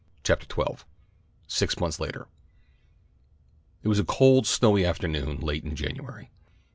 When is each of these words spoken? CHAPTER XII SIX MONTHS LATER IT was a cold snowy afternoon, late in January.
CHAPTER 0.23 0.47
XII 0.51 0.83
SIX 1.47 1.79
MONTHS 1.79 1.99
LATER 1.99 2.27
IT 3.83 3.87
was 3.87 3.99
a 3.99 4.03
cold 4.03 4.47
snowy 4.47 4.83
afternoon, 4.83 5.37
late 5.41 5.63
in 5.63 5.75
January. 5.75 6.31